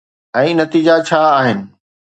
۽ 0.39 0.47
نتيجا 0.61 0.95
ڇا 1.11 1.21
آهن؟ 1.37 1.59